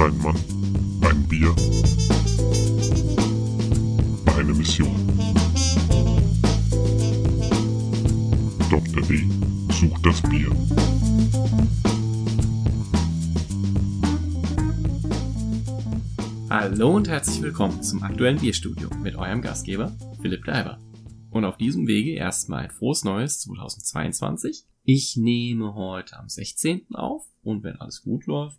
Ein 0.00 0.16
Mann, 0.22 0.34
ein 1.02 1.28
Bier, 1.28 1.54
eine 4.34 4.54
Mission. 4.54 4.96
Dr. 8.70 9.02
D 9.02 9.28
sucht 9.74 10.06
das 10.06 10.22
Bier. 10.22 10.50
Hallo 16.48 16.96
und 16.96 17.06
herzlich 17.06 17.42
willkommen 17.42 17.82
zum 17.82 18.02
aktuellen 18.02 18.38
Bierstudio 18.38 18.88
mit 19.02 19.16
eurem 19.16 19.42
Gastgeber 19.42 19.94
Philipp 20.22 20.46
Leiber. 20.46 20.80
Und 21.30 21.44
auf 21.44 21.58
diesem 21.58 21.86
Wege 21.86 22.12
erstmal 22.12 22.64
ein 22.64 22.70
frohes 22.70 23.04
Neues 23.04 23.40
2022. 23.40 24.64
Ich 24.82 25.18
nehme 25.18 25.74
heute 25.74 26.18
am 26.18 26.30
16. 26.30 26.94
auf 26.94 27.26
und 27.42 27.64
wenn 27.64 27.76
alles 27.76 28.00
gut 28.00 28.24
läuft, 28.24 28.58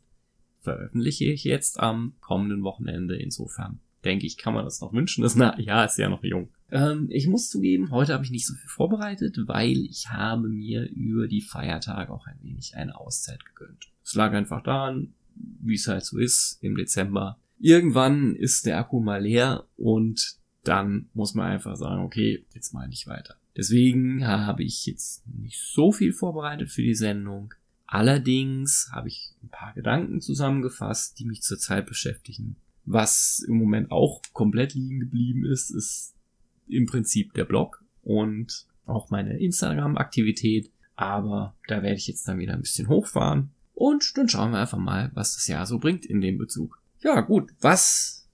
veröffentliche 0.62 1.26
ich 1.26 1.44
jetzt 1.44 1.80
am 1.80 2.14
kommenden 2.22 2.64
Wochenende. 2.64 3.18
Insofern 3.18 3.80
denke 4.04 4.26
ich, 4.26 4.38
kann 4.38 4.54
man 4.54 4.66
das 4.66 4.82
noch 4.82 4.94
wünschen. 4.94 5.22
Das 5.22 5.36
na, 5.36 5.60
ja, 5.60 5.84
ist 5.84 5.98
ja 5.98 6.10
noch 6.10 6.24
jung. 6.24 6.50
Ähm, 6.72 7.08
ich 7.10 7.28
muss 7.28 7.50
zugeben, 7.50 7.92
heute 7.92 8.14
habe 8.14 8.24
ich 8.24 8.32
nicht 8.32 8.48
so 8.48 8.54
viel 8.54 8.70
vorbereitet, 8.70 9.38
weil 9.46 9.78
ich 9.78 10.10
habe 10.10 10.48
mir 10.48 10.90
über 10.90 11.28
die 11.28 11.42
Feiertage 11.42 12.12
auch 12.12 12.26
ein 12.26 12.40
wenig 12.42 12.76
eine 12.76 12.98
Auszeit 12.98 13.44
gegönnt. 13.46 13.92
Es 14.04 14.16
lag 14.16 14.34
einfach 14.34 14.64
daran, 14.64 15.14
wie 15.36 15.76
es 15.76 15.88
halt 15.88 16.06
so 16.06 16.18
ist 16.18 16.60
im 16.62 16.76
Dezember. 16.76 17.38
Irgendwann 17.60 18.36
ist 18.36 18.66
der 18.66 18.80
Akku 18.80 19.00
mal 19.02 19.22
leer 19.22 19.66
und 19.78 20.38
dann 20.64 21.10
muss 21.14 21.34
man 21.34 21.48
einfach 21.48 21.76
sagen, 21.76 22.04
okay, 22.04 22.46
jetzt 22.54 22.74
mal 22.74 22.88
nicht 22.88 23.08
weiter. 23.08 23.36
Deswegen 23.58 24.26
habe 24.26 24.64
ich 24.64 24.86
jetzt 24.86 25.28
nicht 25.28 25.60
so 25.60 25.92
viel 25.92 26.14
vorbereitet 26.14 26.70
für 26.70 26.82
die 26.82 26.96
Sendung. 26.96 27.54
Allerdings 27.92 28.90
habe 28.94 29.10
ich 29.10 29.34
ein 29.44 29.50
paar 29.50 29.74
Gedanken 29.74 30.22
zusammengefasst, 30.22 31.20
die 31.20 31.26
mich 31.26 31.42
zurzeit 31.42 31.86
beschäftigen. 31.86 32.56
Was 32.86 33.44
im 33.46 33.58
Moment 33.58 33.92
auch 33.92 34.22
komplett 34.32 34.76
liegen 34.76 35.02
geblieben 35.02 35.46
ist, 35.46 35.72
ist 35.72 36.16
im 36.70 36.86
Prinzip 36.86 37.34
der 37.34 37.44
Blog 37.44 37.84
und 38.02 38.66
auch 38.86 39.10
meine 39.10 39.38
Instagram-Aktivität. 39.38 40.72
Aber 40.96 41.54
da 41.68 41.84
werde 41.84 41.98
ich 41.98 42.08
jetzt 42.08 42.26
dann 42.30 42.40
wieder 42.40 42.54
ein 42.54 42.62
bisschen 42.62 42.88
hochfahren. 42.88 43.52
Und 43.74 44.18
dann 44.18 44.30
schauen 44.30 44.52
wir 44.52 44.60
einfach 44.60 44.78
mal, 44.78 45.12
was 45.14 45.36
das 45.36 45.48
Jahr 45.48 45.66
so 45.66 45.78
bringt 45.78 46.06
in 46.06 46.22
dem 46.22 46.38
Bezug. 46.38 46.82
Ja, 47.02 47.20
gut. 47.20 47.52
Was 47.60 48.30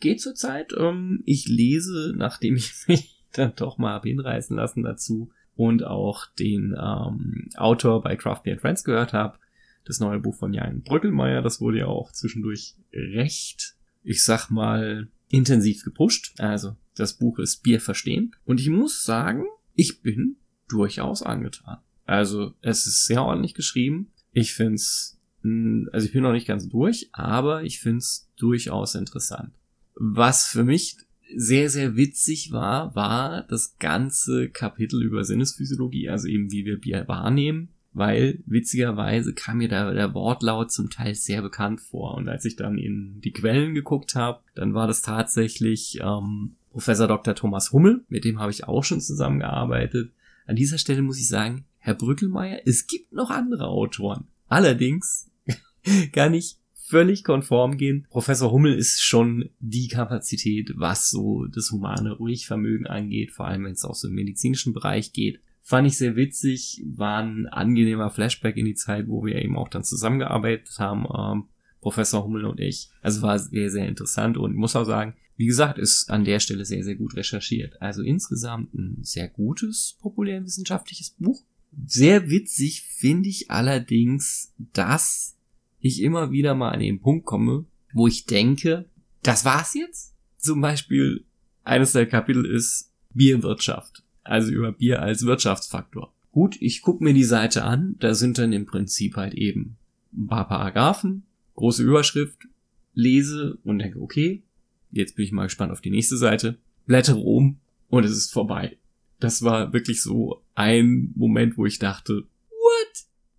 geht 0.00 0.22
zurzeit? 0.22 0.72
Ähm, 0.74 1.22
ich 1.26 1.48
lese, 1.48 2.14
nachdem 2.16 2.56
ich 2.56 2.72
mich 2.88 3.22
dann 3.32 3.52
doch 3.56 3.76
mal 3.76 4.00
hinreißen 4.00 4.56
lassen 4.56 4.84
dazu, 4.84 5.28
und 5.56 5.84
auch 5.84 6.26
den 6.38 6.76
ähm, 6.78 7.48
Autor 7.56 8.02
bei 8.02 8.14
Craft 8.16 8.42
Beer 8.44 8.58
Friends 8.58 8.84
gehört 8.84 9.12
habe. 9.12 9.38
Das 9.84 10.00
neue 10.00 10.20
Buch 10.20 10.36
von 10.36 10.52
Jan 10.52 10.82
Bröckelmeier, 10.82 11.42
das 11.42 11.60
wurde 11.60 11.78
ja 11.78 11.86
auch 11.86 12.12
zwischendurch 12.12 12.74
recht, 12.92 13.76
ich 14.02 14.22
sag 14.22 14.50
mal, 14.50 15.08
intensiv 15.28 15.82
gepusht. 15.82 16.34
Also 16.38 16.76
das 16.94 17.14
Buch 17.14 17.38
ist 17.38 17.62
Bier 17.62 17.80
verstehen. 17.80 18.34
Und 18.44 18.60
ich 18.60 18.68
muss 18.68 19.02
sagen, 19.02 19.46
ich 19.74 20.02
bin 20.02 20.36
durchaus 20.68 21.22
angetan. 21.22 21.78
Also 22.04 22.54
es 22.62 22.86
ist 22.86 23.06
sehr 23.06 23.22
ordentlich 23.22 23.54
geschrieben. 23.54 24.12
Ich 24.32 24.52
find's, 24.52 25.18
also 25.42 26.06
ich 26.06 26.12
bin 26.12 26.22
noch 26.22 26.32
nicht 26.32 26.46
ganz 26.46 26.68
durch, 26.68 27.08
aber 27.12 27.62
ich 27.62 27.80
find's 27.80 28.30
durchaus 28.36 28.94
interessant. 28.94 29.52
Was 29.94 30.46
für 30.46 30.64
mich 30.64 30.96
sehr, 31.34 31.70
sehr 31.70 31.96
witzig 31.96 32.52
war, 32.52 32.94
war 32.94 33.42
das 33.42 33.78
ganze 33.78 34.48
Kapitel 34.48 35.02
über 35.02 35.24
Sinnesphysiologie, 35.24 36.08
also 36.08 36.28
eben 36.28 36.50
wie 36.50 36.64
wir 36.64 36.80
Bier 36.80 37.08
wahrnehmen, 37.08 37.68
weil 37.92 38.42
witzigerweise 38.46 39.32
kam 39.32 39.58
mir 39.58 39.68
da 39.68 39.92
der 39.92 40.14
Wortlaut 40.14 40.70
zum 40.70 40.90
Teil 40.90 41.14
sehr 41.14 41.42
bekannt 41.42 41.80
vor. 41.80 42.14
Und 42.14 42.28
als 42.28 42.44
ich 42.44 42.56
dann 42.56 42.78
in 42.78 43.20
die 43.22 43.32
Quellen 43.32 43.74
geguckt 43.74 44.14
habe, 44.14 44.40
dann 44.54 44.74
war 44.74 44.86
das 44.86 45.02
tatsächlich 45.02 45.98
ähm, 46.02 46.56
Professor 46.70 47.08
Dr. 47.08 47.34
Thomas 47.34 47.72
Hummel, 47.72 48.04
mit 48.08 48.24
dem 48.24 48.38
habe 48.38 48.50
ich 48.50 48.64
auch 48.64 48.84
schon 48.84 49.00
zusammengearbeitet. 49.00 50.12
An 50.46 50.56
dieser 50.56 50.78
Stelle 50.78 51.02
muss 51.02 51.18
ich 51.18 51.28
sagen, 51.28 51.64
Herr 51.78 51.94
Brückelmeier, 51.94 52.60
es 52.66 52.86
gibt 52.86 53.12
noch 53.12 53.30
andere 53.30 53.66
Autoren. 53.66 54.26
Allerdings 54.48 55.30
kann 56.12 56.34
ich 56.34 56.58
völlig 56.88 57.24
konform 57.24 57.76
gehen. 57.76 58.06
Professor 58.10 58.52
Hummel 58.52 58.74
ist 58.74 59.02
schon 59.02 59.50
die 59.58 59.88
Kapazität, 59.88 60.72
was 60.76 61.10
so 61.10 61.46
das 61.46 61.70
humane 61.70 62.12
Ruhigvermögen 62.12 62.86
angeht, 62.86 63.32
vor 63.32 63.46
allem 63.46 63.64
wenn 63.64 63.72
es 63.72 63.84
auch 63.84 63.94
so 63.94 64.08
im 64.08 64.14
medizinischen 64.14 64.72
Bereich 64.72 65.12
geht. 65.12 65.40
Fand 65.62 65.88
ich 65.88 65.98
sehr 65.98 66.14
witzig, 66.14 66.82
war 66.86 67.22
ein 67.22 67.48
angenehmer 67.48 68.10
Flashback 68.10 68.56
in 68.56 68.66
die 68.66 68.74
Zeit, 68.74 69.08
wo 69.08 69.24
wir 69.24 69.34
eben 69.34 69.56
auch 69.58 69.68
dann 69.68 69.82
zusammengearbeitet 69.82 70.78
haben, 70.78 71.06
ähm, 71.16 71.48
Professor 71.80 72.24
Hummel 72.24 72.44
und 72.44 72.60
ich. 72.60 72.90
Also 73.02 73.22
war 73.22 73.38
sehr, 73.38 73.70
sehr 73.70 73.88
interessant 73.88 74.38
und 74.38 74.54
muss 74.54 74.76
auch 74.76 74.84
sagen, 74.84 75.14
wie 75.36 75.46
gesagt, 75.46 75.78
ist 75.78 76.10
an 76.10 76.24
der 76.24 76.40
Stelle 76.40 76.64
sehr, 76.64 76.82
sehr 76.82 76.96
gut 76.96 77.16
recherchiert. 77.16 77.80
Also 77.82 78.02
insgesamt 78.02 78.74
ein 78.74 78.98
sehr 79.02 79.28
gutes 79.28 79.96
populärwissenschaftliches 80.00 81.10
Buch. 81.18 81.42
Sehr 81.86 82.30
witzig 82.30 82.82
finde 82.82 83.28
ich 83.28 83.50
allerdings, 83.50 84.54
dass 84.72 85.35
ich 85.80 86.02
immer 86.02 86.30
wieder 86.30 86.54
mal 86.54 86.70
an 86.70 86.80
den 86.80 87.00
Punkt 87.00 87.26
komme, 87.26 87.64
wo 87.92 88.06
ich 88.06 88.26
denke, 88.26 88.86
das 89.22 89.44
war's 89.44 89.74
jetzt? 89.74 90.14
Zum 90.38 90.60
Beispiel, 90.60 91.24
eines 91.64 91.92
der 91.92 92.06
Kapitel 92.06 92.44
ist 92.44 92.92
Bierwirtschaft. 93.14 94.02
Also 94.22 94.52
über 94.52 94.72
Bier 94.72 95.02
als 95.02 95.24
Wirtschaftsfaktor. 95.24 96.12
Gut, 96.32 96.56
ich 96.60 96.82
gucke 96.82 97.02
mir 97.02 97.14
die 97.14 97.24
Seite 97.24 97.64
an, 97.64 97.96
da 97.98 98.14
sind 98.14 98.38
dann 98.38 98.52
im 98.52 98.66
Prinzip 98.66 99.16
halt 99.16 99.34
eben 99.34 99.76
ein 100.12 100.26
paar 100.26 100.48
Paragraphen, 100.48 101.22
große 101.54 101.82
Überschrift, 101.82 102.46
lese 102.92 103.58
und 103.64 103.78
denke, 103.78 104.00
okay, 104.00 104.42
jetzt 104.90 105.16
bin 105.16 105.24
ich 105.24 105.32
mal 105.32 105.44
gespannt 105.44 105.72
auf 105.72 105.80
die 105.80 105.90
nächste 105.90 106.16
Seite, 106.16 106.58
blättere 106.86 107.18
um 107.18 107.58
und 107.88 108.04
es 108.04 108.16
ist 108.16 108.32
vorbei. 108.32 108.76
Das 109.20 109.42
war 109.42 109.72
wirklich 109.72 110.02
so 110.02 110.42
ein 110.54 111.12
Moment, 111.14 111.56
wo 111.56 111.66
ich 111.66 111.78
dachte, 111.78 112.24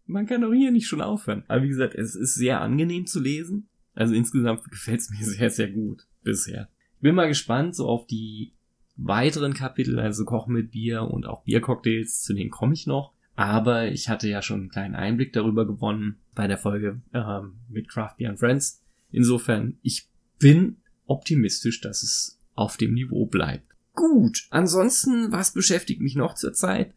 man 0.07 0.25
kann 0.25 0.41
doch 0.41 0.53
hier 0.53 0.72
nicht 0.72 0.88
schon 0.88 1.01
aufhören. 1.01 1.44
Aber 1.47 1.63
wie 1.63 1.69
gesagt, 1.69 1.95
es 1.95 2.16
ist 2.16 2.35
sehr 2.35 2.62
angenehm 2.62 3.06
zu 3.06 3.19
lesen. 3.19 3.68
Also 3.94 4.13
insgesamt 4.13 4.63
gefällt 4.66 5.01
es 5.01 5.09
mir 5.09 5.23
sehr, 5.25 5.50
sehr 5.50 5.69
gut 5.69 6.07
bisher. 6.23 6.69
Bin 7.00 7.16
mal 7.16 7.28
gespannt 7.28 7.75
so 7.75 7.88
auf 7.88 8.07
die 8.07 8.53
weiteren 8.96 9.53
Kapitel, 9.53 10.00
also 10.00 10.25
Kochen 10.25 10.53
mit 10.53 10.72
Bier 10.72 11.03
und 11.03 11.28
auch 11.28 11.44
Biercocktails, 11.44 12.23
zu 12.23 12.34
denen 12.34 12.50
komme 12.50 12.73
ich 12.73 12.88
noch. 12.88 13.13
Aber 13.35 13.91
ich 13.91 14.09
hatte 14.09 14.28
ja 14.28 14.41
schon 14.41 14.62
einen 14.62 14.69
kleinen 14.69 14.96
Einblick 14.96 15.31
darüber 15.34 15.67
gewonnen 15.67 16.17
bei 16.34 16.47
der 16.47 16.57
Folge 16.57 17.01
ähm, 17.13 17.59
mit 17.69 17.88
Craft 17.88 18.16
Beer 18.17 18.31
and 18.31 18.40
Friends. 18.40 18.84
Insofern, 19.12 19.78
ich 19.84 20.09
bin 20.40 20.78
optimistisch, 21.06 21.81
dass 21.81 22.01
es 22.01 22.40
auf 22.56 22.78
dem 22.78 22.96
Niveau 22.96 23.28
bleibt. 23.28 23.75
Gut, 23.94 24.47
ansonsten, 24.50 25.31
was 25.31 25.53
beschäftigt 25.53 26.01
mich 26.01 26.16
noch 26.16 26.34
zurzeit? 26.34 26.94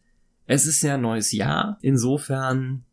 Es 0.47 0.65
ist 0.65 0.81
ja 0.81 0.95
ein 0.95 1.01
neues 1.01 1.31
Jahr. 1.31 1.77
Insofern 1.81 2.85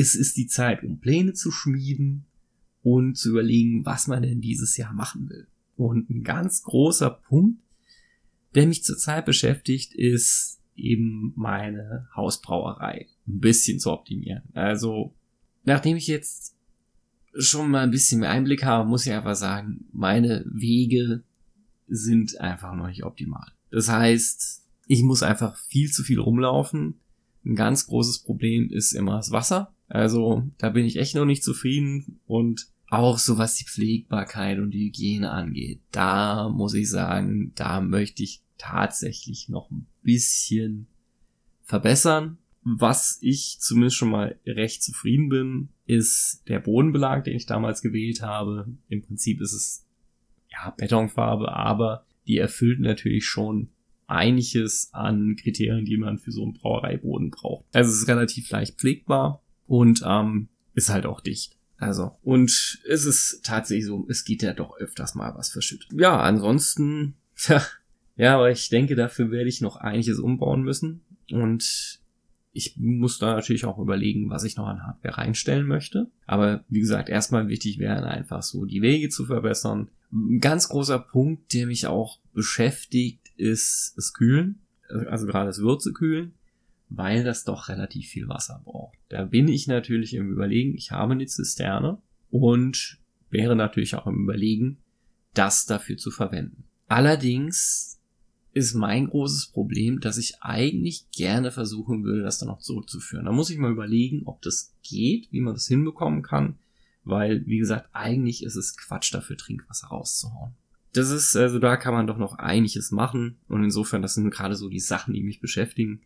es 0.00 0.14
ist 0.14 0.36
die 0.38 0.46
Zeit, 0.46 0.82
um 0.82 0.98
Pläne 0.98 1.34
zu 1.34 1.50
schmieden 1.50 2.24
und 2.82 3.16
zu 3.16 3.30
überlegen, 3.30 3.84
was 3.84 4.06
man 4.06 4.22
denn 4.22 4.40
dieses 4.40 4.76
Jahr 4.78 4.94
machen 4.94 5.28
will. 5.28 5.46
Und 5.76 6.08
ein 6.08 6.24
ganz 6.24 6.62
großer 6.62 7.10
Punkt, 7.10 7.60
der 8.54 8.66
mich 8.66 8.82
zurzeit 8.82 9.26
beschäftigt, 9.26 9.94
ist 9.94 10.58
eben 10.74 11.34
meine 11.36 12.08
Hausbrauerei 12.16 13.08
ein 13.28 13.40
bisschen 13.40 13.78
zu 13.78 13.92
optimieren. 13.92 14.42
Also, 14.54 15.14
nachdem 15.64 15.98
ich 15.98 16.06
jetzt 16.06 16.56
schon 17.34 17.70
mal 17.70 17.82
ein 17.82 17.90
bisschen 17.90 18.20
mehr 18.20 18.30
Einblick 18.30 18.64
habe, 18.64 18.88
muss 18.88 19.04
ich 19.06 19.12
einfach 19.12 19.36
sagen, 19.36 19.84
meine 19.92 20.44
Wege 20.50 21.22
sind 21.88 22.40
einfach 22.40 22.74
noch 22.74 22.86
nicht 22.86 23.04
optimal. 23.04 23.52
Das 23.70 23.88
heißt, 23.88 24.66
ich 24.86 25.02
muss 25.02 25.22
einfach 25.22 25.56
viel 25.58 25.90
zu 25.90 26.02
viel 26.02 26.18
rumlaufen. 26.18 27.00
Ein 27.44 27.54
ganz 27.54 27.86
großes 27.86 28.20
Problem 28.20 28.70
ist 28.70 28.92
immer 28.92 29.16
das 29.16 29.30
Wasser. 29.30 29.74
Also 29.90 30.44
da 30.56 30.70
bin 30.70 30.86
ich 30.86 30.96
echt 30.96 31.16
noch 31.16 31.24
nicht 31.24 31.42
zufrieden 31.42 32.20
und 32.26 32.68
auch 32.88 33.18
so 33.18 33.38
was 33.38 33.56
die 33.56 33.64
Pflegbarkeit 33.64 34.58
und 34.58 34.70
die 34.70 34.86
Hygiene 34.86 35.30
angeht, 35.30 35.80
da 35.90 36.48
muss 36.48 36.74
ich 36.74 36.88
sagen, 36.88 37.52
da 37.56 37.80
möchte 37.80 38.22
ich 38.22 38.40
tatsächlich 38.56 39.48
noch 39.48 39.70
ein 39.70 39.86
bisschen 40.02 40.86
verbessern. 41.64 42.38
Was 42.62 43.18
ich 43.20 43.58
zumindest 43.60 43.96
schon 43.96 44.10
mal 44.10 44.38
recht 44.46 44.82
zufrieden 44.82 45.28
bin, 45.28 45.68
ist 45.86 46.42
der 46.46 46.60
Bodenbelag, 46.60 47.24
den 47.24 47.36
ich 47.36 47.46
damals 47.46 47.82
gewählt 47.82 48.22
habe. 48.22 48.68
Im 48.88 49.02
Prinzip 49.02 49.40
ist 49.40 49.54
es 49.54 49.86
ja 50.52 50.70
Betonfarbe, 50.70 51.52
aber 51.52 52.06
die 52.28 52.38
erfüllt 52.38 52.78
natürlich 52.78 53.26
schon 53.26 53.70
einiges 54.06 54.90
an 54.92 55.36
Kriterien, 55.36 55.84
die 55.84 55.96
man 55.96 56.18
für 56.18 56.32
so 56.32 56.42
einen 56.42 56.52
Brauereiboden 56.52 57.30
braucht. 57.30 57.64
Also 57.72 57.90
es 57.90 58.02
ist 58.02 58.08
relativ 58.08 58.50
leicht 58.50 58.78
pflegbar 58.78 59.42
und 59.70 60.02
ähm, 60.04 60.48
ist 60.74 60.90
halt 60.90 61.06
auch 61.06 61.20
dicht. 61.20 61.56
Also, 61.78 62.16
und 62.24 62.50
es 62.88 63.04
ist 63.04 63.42
tatsächlich 63.44 63.86
so, 63.86 64.04
es 64.08 64.24
geht 64.24 64.42
ja 64.42 64.52
doch 64.52 64.76
öfters 64.78 65.14
mal 65.14 65.32
was 65.36 65.50
verschüttet. 65.50 65.88
Ja, 65.92 66.20
ansonsten, 66.20 67.14
ja, 67.46 67.64
ja, 68.16 68.34
aber 68.34 68.50
ich 68.50 68.68
denke, 68.68 68.96
dafür 68.96 69.30
werde 69.30 69.48
ich 69.48 69.60
noch 69.60 69.76
einiges 69.76 70.18
umbauen 70.18 70.62
müssen. 70.62 71.02
Und 71.30 72.00
ich 72.52 72.76
muss 72.78 73.20
da 73.20 73.36
natürlich 73.36 73.64
auch 73.64 73.78
überlegen, 73.78 74.28
was 74.28 74.42
ich 74.42 74.56
noch 74.56 74.66
an 74.66 74.82
Hardware 74.82 75.18
reinstellen 75.18 75.68
möchte. 75.68 76.10
Aber 76.26 76.64
wie 76.68 76.80
gesagt, 76.80 77.08
erstmal 77.08 77.46
wichtig 77.46 77.78
wäre 77.78 78.04
einfach 78.08 78.42
so, 78.42 78.64
die 78.64 78.82
Wege 78.82 79.08
zu 79.08 79.24
verbessern. 79.24 79.88
Ein 80.12 80.40
ganz 80.40 80.68
großer 80.68 80.98
Punkt, 80.98 81.54
der 81.54 81.68
mich 81.68 81.86
auch 81.86 82.18
beschäftigt, 82.34 83.20
ist 83.36 83.92
das 83.96 84.14
Kühlen. 84.14 84.58
Also 85.08 85.26
gerade 85.26 85.46
das 85.46 85.60
Würzekühlen, 85.60 86.34
weil 86.90 87.24
das 87.24 87.44
doch 87.44 87.68
relativ 87.68 88.08
viel 88.08 88.28
Wasser 88.28 88.60
braucht. 88.64 88.98
Da 89.08 89.24
bin 89.24 89.48
ich 89.48 89.66
natürlich 89.68 90.12
im 90.14 90.30
Überlegen, 90.30 90.74
ich 90.74 90.90
habe 90.90 91.12
eine 91.12 91.26
Zisterne 91.26 92.02
und 92.30 92.98
wäre 93.30 93.56
natürlich 93.56 93.94
auch 93.94 94.06
im 94.06 94.24
Überlegen, 94.24 94.78
das 95.32 95.64
dafür 95.64 95.96
zu 95.96 96.10
verwenden. 96.10 96.64
Allerdings 96.88 98.00
ist 98.52 98.74
mein 98.74 99.06
großes 99.06 99.52
Problem, 99.52 100.00
dass 100.00 100.18
ich 100.18 100.42
eigentlich 100.42 101.08
gerne 101.12 101.52
versuchen 101.52 102.02
würde, 102.02 102.22
das 102.22 102.38
dann 102.38 102.48
noch 102.48 102.58
zurückzuführen. 102.58 103.26
Da 103.26 103.32
muss 103.32 103.50
ich 103.50 103.58
mal 103.58 103.70
überlegen, 103.70 104.22
ob 104.26 104.42
das 104.42 104.74
geht, 104.82 105.30
wie 105.30 105.40
man 105.40 105.54
das 105.54 105.68
hinbekommen 105.68 106.22
kann, 106.22 106.58
weil, 107.04 107.46
wie 107.46 107.58
gesagt, 107.58 107.88
eigentlich 107.92 108.42
ist 108.42 108.56
es 108.56 108.76
Quatsch 108.76 109.14
dafür, 109.14 109.36
Trinkwasser 109.36 109.88
rauszuhauen. 109.88 110.54
Das 110.92 111.10
ist, 111.10 111.36
also 111.36 111.60
da 111.60 111.76
kann 111.76 111.94
man 111.94 112.08
doch 112.08 112.18
noch 112.18 112.34
einiges 112.34 112.90
machen 112.90 113.36
und 113.46 113.62
insofern, 113.62 114.02
das 114.02 114.14
sind 114.14 114.30
gerade 114.30 114.56
so 114.56 114.68
die 114.68 114.80
Sachen, 114.80 115.14
die 115.14 115.22
mich 115.22 115.40
beschäftigen. 115.40 116.02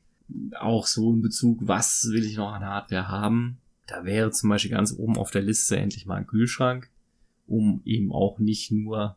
Auch 0.58 0.86
so 0.86 1.12
in 1.12 1.22
Bezug, 1.22 1.58
was 1.62 2.08
will 2.10 2.24
ich 2.24 2.36
noch 2.36 2.52
an 2.52 2.64
Hardware 2.64 3.08
haben? 3.08 3.58
Da 3.86 4.04
wäre 4.04 4.30
zum 4.30 4.50
Beispiel 4.50 4.70
ganz 4.70 4.94
oben 4.96 5.16
auf 5.16 5.30
der 5.30 5.42
Liste 5.42 5.76
endlich 5.76 6.06
mal 6.06 6.16
ein 6.16 6.26
Kühlschrank, 6.26 6.90
um 7.46 7.82
eben 7.84 8.12
auch 8.12 8.38
nicht 8.38 8.72
nur 8.72 9.16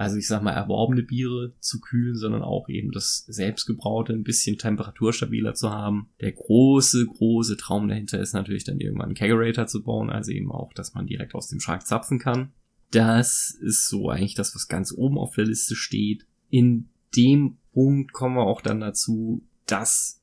also 0.00 0.16
ich 0.16 0.28
sag 0.28 0.42
mal, 0.42 0.52
erworbene 0.52 1.02
Biere 1.02 1.52
zu 1.60 1.78
kühlen, 1.78 2.16
sondern 2.16 2.40
auch 2.40 2.70
eben 2.70 2.90
das 2.90 3.26
selbstgebraute 3.28 4.14
ein 4.14 4.22
bisschen 4.22 4.56
temperaturstabiler 4.56 5.52
zu 5.52 5.70
haben. 5.70 6.08
Der 6.22 6.32
große, 6.32 7.04
große 7.04 7.58
Traum 7.58 7.86
dahinter 7.86 8.18
ist 8.18 8.32
natürlich 8.32 8.64
dann 8.64 8.80
irgendwann 8.80 9.08
einen 9.08 9.14
Kegerator 9.14 9.66
zu 9.66 9.82
bauen, 9.82 10.08
also 10.08 10.32
eben 10.32 10.50
auch, 10.50 10.72
dass 10.72 10.94
man 10.94 11.06
direkt 11.06 11.34
aus 11.34 11.48
dem 11.48 11.60
Schrank 11.60 11.86
zapfen 11.86 12.18
kann. 12.18 12.52
Das 12.90 13.50
ist 13.50 13.88
so 13.88 14.08
eigentlich 14.08 14.34
das, 14.34 14.54
was 14.54 14.68
ganz 14.68 14.90
oben 14.90 15.18
auf 15.18 15.34
der 15.34 15.44
Liste 15.44 15.76
steht. 15.76 16.26
In 16.48 16.88
dem 17.14 17.58
Punkt 17.74 18.14
kommen 18.14 18.36
wir 18.36 18.46
auch 18.46 18.62
dann 18.62 18.80
dazu, 18.80 19.42
dass, 19.66 20.19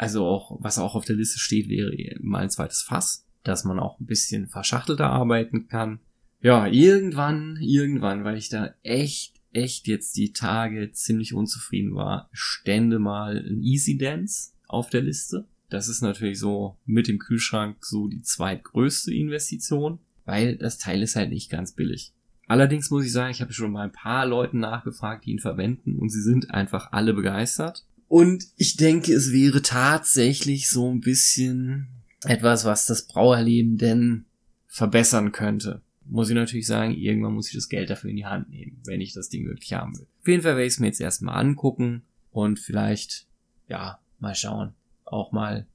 also 0.00 0.24
auch, 0.24 0.58
was 0.60 0.78
auch 0.78 0.94
auf 0.94 1.04
der 1.04 1.16
Liste 1.16 1.38
steht, 1.38 1.68
wäre 1.68 1.92
mal 2.20 2.42
ein 2.42 2.50
zweites 2.50 2.82
Fass, 2.82 3.26
dass 3.42 3.64
man 3.64 3.78
auch 3.78 4.00
ein 4.00 4.06
bisschen 4.06 4.48
verschachtelter 4.48 5.08
arbeiten 5.10 5.68
kann 5.68 6.00
ja, 6.42 6.66
irgendwann, 6.66 7.58
irgendwann, 7.60 8.24
weil 8.24 8.38
ich 8.38 8.48
da 8.48 8.74
echt, 8.82 9.40
echt 9.52 9.86
jetzt 9.86 10.16
die 10.16 10.32
Tage 10.32 10.90
ziemlich 10.92 11.34
unzufrieden 11.34 11.94
war, 11.94 12.30
stände 12.32 12.98
mal 12.98 13.36
ein 13.36 13.62
Easy 13.62 13.98
Dance 13.98 14.52
auf 14.66 14.88
der 14.88 15.02
Liste. 15.02 15.46
Das 15.68 15.88
ist 15.88 16.00
natürlich 16.00 16.38
so 16.38 16.78
mit 16.86 17.08
dem 17.08 17.18
Kühlschrank 17.18 17.84
so 17.84 18.08
die 18.08 18.22
zweitgrößte 18.22 19.12
Investition, 19.12 19.98
weil 20.24 20.56
das 20.56 20.78
Teil 20.78 21.02
ist 21.02 21.14
halt 21.14 21.30
nicht 21.30 21.50
ganz 21.50 21.72
billig. 21.72 22.14
Allerdings 22.46 22.90
muss 22.90 23.04
ich 23.04 23.12
sagen, 23.12 23.30
ich 23.30 23.42
habe 23.42 23.52
schon 23.52 23.70
mal 23.70 23.84
ein 23.84 23.92
paar 23.92 24.26
Leuten 24.26 24.58
nachgefragt, 24.58 25.26
die 25.26 25.32
ihn 25.32 25.38
verwenden 25.38 25.96
und 25.98 26.08
sie 26.08 26.22
sind 26.22 26.50
einfach 26.50 26.90
alle 26.90 27.12
begeistert. 27.12 27.84
Und 28.10 28.44
ich 28.56 28.76
denke, 28.76 29.12
es 29.12 29.32
wäre 29.32 29.62
tatsächlich 29.62 30.68
so 30.68 30.90
ein 30.90 31.00
bisschen 31.00 31.88
etwas, 32.24 32.64
was 32.64 32.86
das 32.86 33.06
Brauerleben 33.06 33.78
denn 33.78 34.24
verbessern 34.66 35.32
könnte 35.32 35.82
muss 36.10 36.28
ich 36.28 36.34
natürlich 36.34 36.66
sagen, 36.66 36.92
irgendwann 36.92 37.34
muss 37.34 37.48
ich 37.48 37.54
das 37.54 37.68
Geld 37.68 37.88
dafür 37.88 38.10
in 38.10 38.16
die 38.16 38.26
Hand 38.26 38.50
nehmen, 38.50 38.80
wenn 38.84 39.00
ich 39.00 39.12
das 39.12 39.28
Ding 39.28 39.46
wirklich 39.46 39.72
haben 39.72 39.96
will. 39.96 40.06
Auf 40.20 40.28
jeden 40.28 40.42
Fall 40.42 40.52
werde 40.52 40.66
ich 40.66 40.74
es 40.74 40.80
mir 40.80 40.88
jetzt 40.88 41.00
erstmal 41.00 41.36
angucken 41.36 42.02
und 42.30 42.58
vielleicht, 42.58 43.26
ja, 43.68 44.00
mal 44.18 44.34
schauen, 44.34 44.74
auch 45.04 45.32
mal 45.32 45.66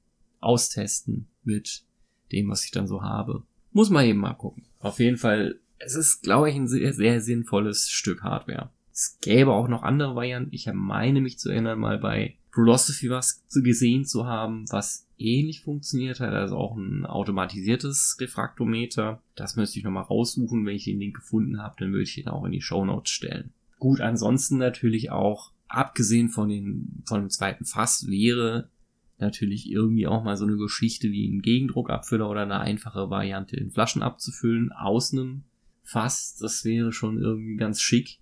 austesten 0.42 1.28
mit 1.44 1.84
dem, 2.32 2.50
was 2.50 2.66
ich 2.66 2.72
dann 2.72 2.88
so 2.88 3.02
habe. 3.02 3.44
Muss 3.72 3.90
man 3.90 4.06
eben 4.06 4.20
mal 4.20 4.34
gucken. 4.34 4.66
Auf 4.80 5.00
jeden 5.00 5.18
Fall, 5.18 5.60
es 5.80 5.96
ist, 5.96 6.24
glaube 6.24 6.50
ich, 6.50 6.56
ein 6.56 6.68
sehr, 6.68 6.94
sehr 6.94 7.22
sinnvolles 7.22 7.90
Stück 7.90 8.22
Hardware. 8.22 8.72
Es 8.95 9.18
gäbe 9.19 9.51
auch 9.51 9.68
noch 9.68 9.83
andere 9.83 10.15
Varianten. 10.15 10.53
Ich 10.53 10.69
meine 10.74 11.19
mich 11.19 11.38
zu 11.38 11.50
erinnern, 11.50 11.80
mal 11.80 11.97
bei 11.97 12.38
Philosophy 12.53 13.09
was 13.09 13.44
gesehen 13.53 14.06
zu 14.06 14.25
haben, 14.25 14.63
was 14.71 15.06
ähnlich 15.18 15.59
funktioniert 15.59 16.21
hat, 16.21 16.33
also 16.33 16.56
auch 16.56 16.77
ein 16.77 17.06
automatisiertes 17.06 18.15
Refraktometer. 18.21 19.21
Das 19.36 19.57
müsste 19.57 19.80
ich 19.80 19.83
nochmal 19.83 20.03
raussuchen. 20.03 20.65
Wenn 20.65 20.77
ich 20.77 20.86
den 20.86 21.00
Link 21.00 21.18
gefunden 21.18 21.62
habe, 21.62 21.75
dann 21.77 21.92
würde 21.92 22.03
ich 22.03 22.15
den 22.15 22.30
auch 22.30 22.45
in 22.45 22.53
die 22.53 22.62
Show 22.62 22.86
Notes 22.86 23.12
stellen. 23.12 23.51
Gut, 23.80 24.00
ansonsten 24.00 24.57
natürlich 24.57 25.12
auch, 25.12 25.51
abgesehen 25.68 26.30
von, 26.30 26.48
den, 26.48 27.03
von 27.06 27.19
dem 27.19 27.30
zweiten 27.30 27.65
Fass, 27.65 28.07
wäre 28.07 28.69
natürlich 29.18 29.69
irgendwie 29.69 30.07
auch 30.07 30.24
mal 30.24 30.38
so 30.38 30.45
eine 30.45 30.56
Geschichte 30.56 31.12
wie 31.12 31.27
ein 31.27 31.41
Gegendruckabfüller 31.41 32.30
oder 32.30 32.44
eine 32.44 32.62
einfache 32.62 33.09
Variante 33.09 33.57
in 33.57 33.71
Flaschen 33.71 34.01
abzufüllen 34.01 34.71
aus 34.71 35.12
einem 35.12 35.44
Fass. 35.83 36.38
Das 36.39 36.63
wäre 36.63 36.94
schon 36.94 37.18
irgendwie 37.18 37.57
ganz 37.57 37.81
schick, 37.81 38.19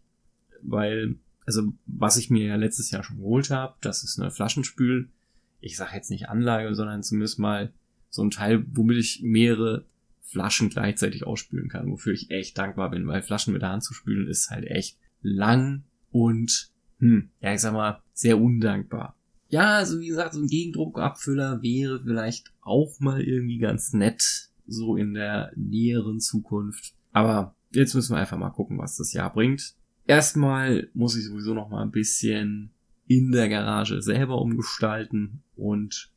weil 0.65 1.15
also 1.45 1.73
was 1.85 2.17
ich 2.17 2.29
mir 2.29 2.47
ja 2.47 2.55
letztes 2.55 2.91
Jahr 2.91 3.03
schon 3.03 3.17
geholt 3.17 3.49
habe, 3.49 3.75
das 3.81 4.03
ist 4.03 4.19
eine 4.19 4.31
Flaschenspül. 4.31 5.09
Ich 5.59 5.77
sage 5.77 5.95
jetzt 5.95 6.09
nicht 6.09 6.29
Anlage, 6.29 6.73
sondern 6.75 7.03
zumindest 7.03 7.39
mal 7.39 7.73
so 8.09 8.23
ein 8.23 8.31
Teil, 8.31 8.65
womit 8.71 8.97
ich 8.97 9.21
mehrere 9.23 9.85
Flaschen 10.21 10.69
gleichzeitig 10.69 11.25
ausspülen 11.25 11.69
kann, 11.69 11.91
wofür 11.91 12.13
ich 12.13 12.31
echt 12.31 12.57
dankbar 12.57 12.91
bin, 12.91 13.07
weil 13.07 13.21
Flaschen 13.21 13.53
mit 13.53 13.61
der 13.61 13.69
Hand 13.69 13.83
zu 13.83 13.93
spülen 13.93 14.27
ist 14.27 14.49
halt 14.49 14.65
echt 14.65 14.97
lang 15.21 15.83
und, 16.11 16.71
hm, 16.99 17.29
ja, 17.39 17.53
ich 17.53 17.61
sag 17.61 17.73
mal, 17.73 18.01
sehr 18.13 18.39
undankbar. 18.39 19.15
Ja, 19.49 19.75
also 19.75 19.99
wie 19.99 20.07
gesagt, 20.07 20.33
so 20.33 20.41
ein 20.41 20.47
Gegendruckabfüller 20.47 21.61
wäre 21.61 22.01
vielleicht 22.01 22.51
auch 22.61 22.99
mal 22.99 23.21
irgendwie 23.21 23.59
ganz 23.59 23.93
nett, 23.93 24.49
so 24.65 24.95
in 24.95 25.13
der 25.13 25.51
näheren 25.55 26.19
Zukunft. 26.19 26.93
Aber 27.11 27.55
jetzt 27.71 27.93
müssen 27.93 28.15
wir 28.15 28.19
einfach 28.19 28.37
mal 28.37 28.49
gucken, 28.49 28.79
was 28.79 28.97
das 28.97 29.13
Jahr 29.13 29.31
bringt. 29.31 29.75
Erstmal 30.05 30.89
muss 30.93 31.17
ich 31.17 31.25
sowieso 31.25 31.53
noch 31.53 31.69
mal 31.69 31.81
ein 31.81 31.91
bisschen 31.91 32.71
in 33.07 33.31
der 33.31 33.49
Garage 33.49 34.01
selber 34.01 34.41
umgestalten 34.41 35.43
und 35.55 36.11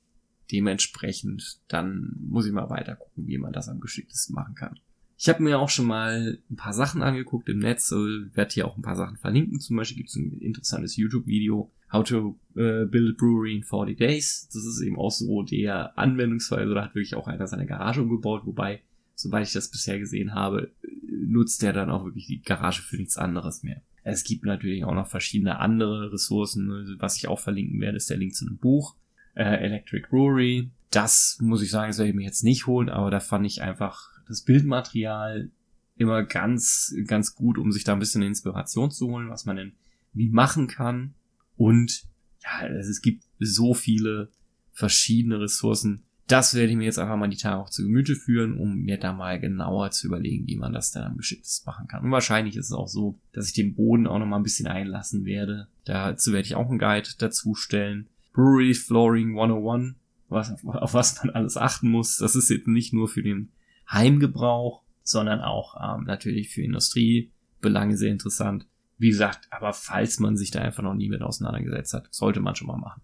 dementsprechend 0.53 1.59
dann 1.69 2.17
muss 2.21 2.47
ich 2.47 2.53
mal 2.53 2.71
weiter 2.71 2.97
gucken, 2.97 3.27
wie 3.27 3.39
man 3.39 3.53
das 3.53 3.69
am 3.69 3.81
geschicktesten 3.81 4.35
machen 4.35 4.55
kann. 4.55 4.79
Ich 5.19 5.29
habe 5.29 5.43
mir 5.43 5.59
auch 5.59 5.71
schon 5.71 5.87
mal 5.87 6.39
ein 6.51 6.57
paar 6.57 6.75
Sachen 6.75 7.03
angeguckt 7.03 7.49
im 7.49 7.59
Netz, 7.59 7.91
also 7.91 8.07
werde 8.35 8.53
hier 8.53 8.69
auch 8.69 8.77
ein 8.77 8.83
paar 8.83 8.97
Sachen 8.97 9.17
verlinken. 9.17 9.61
Zum 9.61 9.77
Beispiel 9.77 9.97
gibt 9.97 10.11
es 10.11 10.17
ein 10.17 10.41
interessantes 10.41 10.97
YouTube-Video, 10.97 11.71
How 11.91 12.05
to 12.05 12.39
uh, 12.57 12.87
Build 12.87 13.15
a 13.15 13.17
Brewery 13.17 13.57
in 13.57 13.63
40 13.63 13.97
Days. 13.97 14.49
Das 14.53 14.65
ist 14.65 14.81
eben 14.83 14.99
auch 14.99 15.11
so 15.11 15.43
der 15.43 15.97
Anwendungsfall, 15.99 16.61
also 16.61 16.75
da 16.75 16.85
hat 16.85 16.95
wirklich 16.95 17.15
auch 17.15 17.29
einer 17.29 17.47
seine 17.47 17.67
Garage 17.67 18.03
umgebaut, 18.03 18.43
wobei, 18.45 18.83
soweit 19.17 19.47
ich 19.47 19.53
das 19.53 19.71
bisher 19.71 19.99
gesehen 19.99 20.35
habe, 20.35 20.71
nutzt 21.11 21.63
er 21.65 21.73
dann 21.73 21.91
auch 21.91 22.05
wirklich 22.05 22.27
die 22.27 22.43
Garage 22.43 22.83
für 22.83 22.97
nichts 22.97 23.17
anderes 23.17 23.65
mehr. 23.65 23.83
Es 24.05 24.23
gibt 24.23 24.45
natürlich 24.45 24.85
auch 24.85 24.95
noch 24.95 25.09
verschiedene 25.09 25.59
andere 25.59 26.13
Ressourcen. 26.13 26.97
Was 27.01 27.17
ich 27.17 27.27
auch 27.27 27.41
verlinken 27.41 27.81
werde, 27.81 27.97
ist 27.97 28.09
der 28.09 28.19
Link 28.19 28.37
zu 28.37 28.47
einem 28.47 28.59
Buch. 28.59 28.95
Äh, 29.35 29.65
Electric 29.65 30.07
Brewery. 30.09 30.71
Das 30.91 31.39
muss 31.41 31.63
ich 31.63 31.71
sagen, 31.71 31.91
das 31.91 31.99
werde 31.99 32.11
ich 32.11 32.15
mir 32.15 32.25
jetzt 32.25 32.45
nicht 32.45 32.67
holen, 32.67 32.89
aber 32.89 33.11
da 33.11 33.19
fand 33.19 33.45
ich 33.47 33.63
einfach 33.63 34.09
das 34.29 34.43
Bildmaterial 34.43 35.51
immer 35.97 36.23
ganz, 36.23 36.95
ganz 37.07 37.35
gut, 37.35 37.59
um 37.59 37.73
sich 37.73 37.85
da 37.85 37.95
ein 37.95 37.99
bisschen 37.99 38.23
Inspiration 38.23 38.91
zu 38.91 39.09
holen, 39.09 39.29
was 39.29 39.45
man 39.45 39.57
denn 39.57 39.73
wie 40.13 40.29
machen 40.29 40.69
kann. 40.69 41.15
Und 41.57 42.05
ja, 42.45 42.67
es 42.69 43.03
gibt 43.03 43.25
so 43.41 43.75
viele 43.75 44.31
verschiedene 44.73 45.41
Ressourcen, 45.41 46.05
das 46.27 46.55
werde 46.55 46.73
ich 46.73 46.77
mir 46.77 46.85
jetzt 46.85 46.99
einfach 46.99 47.17
mal 47.17 47.29
die 47.29 47.37
Tage 47.37 47.57
auch 47.61 47.71
zu 47.71 47.85
Gemüte 47.85 48.17
führen, 48.17 48.59
um 48.59 48.83
mir 48.83 48.99
da 48.99 49.13
mal 49.13 49.39
genauer 49.39 49.93
zu 49.93 50.09
überlegen, 50.09 50.47
wie 50.49 50.57
man 50.57 50.73
das 50.73 50.91
dann 50.91 51.05
am 51.05 51.17
geschicktesten 51.17 51.71
machen 51.71 51.87
kann. 51.87 52.05
Und 52.05 52.11
wahrscheinlich 52.11 52.57
ist 52.57 52.67
es 52.67 52.73
auch 52.73 52.89
so, 52.89 53.19
dass 53.33 53.47
ich 53.47 53.53
den 53.53 53.75
Boden 53.75 54.09
auch 54.09 54.19
noch 54.19 54.27
mal 54.27 54.39
ein 54.39 54.43
bisschen 54.43 54.67
einlassen 54.67 55.25
werde. 55.25 55.69
Dazu 55.85 56.33
werde 56.33 56.47
ich 56.47 56.57
auch 56.57 56.69
einen 56.69 56.81
Guide 56.81 57.09
dazu 57.19 57.55
stellen. 57.55 58.09
Brewery 58.33 58.75
Flooring 58.75 59.39
101, 59.39 59.95
was, 60.29 60.65
auf 60.65 60.95
was 60.95 61.23
man 61.23 61.31
alles 61.31 61.57
achten 61.57 61.91
muss. 61.91 62.17
Das 62.17 62.35
ist 62.35 62.51
jetzt 62.51 62.67
nicht 62.67 62.93
nur 62.93 63.07
für 63.07 63.23
den 63.23 63.51
Heimgebrauch, 63.89 64.83
sondern 65.05 65.41
auch 65.41 65.77
ähm, 65.81 66.05
natürlich 66.07 66.49
für 66.49 66.63
Industriebelange 66.63 67.97
sehr 67.97 68.11
interessant. 68.11 68.67
Wie 68.99 69.11
gesagt, 69.11 69.47
aber 69.51 69.73
falls 69.73 70.19
man 70.19 70.37
sich 70.37 70.51
da 70.51 70.61
einfach 70.61 70.83
noch 70.83 70.95
nie 70.95 71.09
mit 71.09 71.23
auseinandergesetzt 71.23 71.95
hat, 71.95 72.09
sollte 72.11 72.41
man 72.41 72.57
schon 72.57 72.67
mal 72.67 72.79
machen. 72.79 73.03